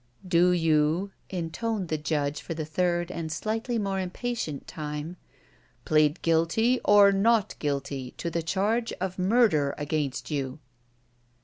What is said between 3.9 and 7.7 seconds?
impatient time, "plead guilty or not